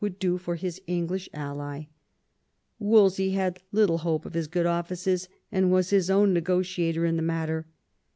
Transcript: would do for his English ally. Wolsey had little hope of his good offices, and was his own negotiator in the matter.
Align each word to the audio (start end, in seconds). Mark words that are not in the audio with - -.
would 0.01 0.17
do 0.17 0.35
for 0.35 0.55
his 0.55 0.81
English 0.87 1.29
ally. 1.31 1.83
Wolsey 2.79 3.33
had 3.33 3.61
little 3.71 3.99
hope 3.99 4.25
of 4.25 4.33
his 4.33 4.47
good 4.47 4.65
offices, 4.65 5.29
and 5.51 5.71
was 5.71 5.91
his 5.91 6.09
own 6.09 6.33
negotiator 6.33 7.05
in 7.05 7.17
the 7.17 7.21
matter. 7.21 7.67